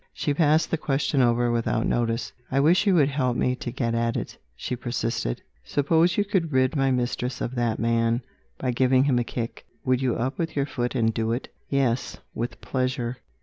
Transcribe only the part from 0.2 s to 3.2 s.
passed the question over without notice. "I wish you would